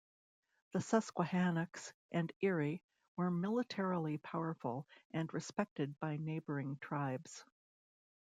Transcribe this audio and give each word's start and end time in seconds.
The 0.71 0.79
Susquehannocks 0.79 1.93
and 2.11 2.33
Erie 2.41 2.81
were 3.17 3.29
militarily 3.29 4.17
powerful 4.17 4.87
and 5.11 5.31
respected 5.31 5.93
by 5.99 6.17
neighboring 6.17 6.77
tribes. 6.79 7.45